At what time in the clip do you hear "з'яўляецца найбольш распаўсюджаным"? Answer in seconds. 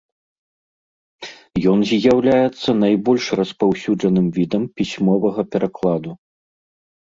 1.91-4.27